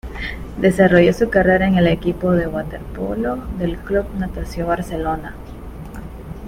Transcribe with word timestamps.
Desarrolló 0.57 1.13
su 1.13 1.29
carrera 1.29 1.67
en 1.67 1.75
el 1.77 1.85
equipo 1.85 2.31
de 2.31 2.47
waterpolo 2.47 3.35
del 3.59 3.77
Club 3.77 4.07
Natació 4.17 4.65
Barcelona. 4.65 5.35